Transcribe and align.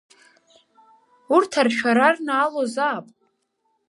Урҭ 1.35 1.51
аршәара 1.61 2.07
рнаалозаап! 2.15 3.05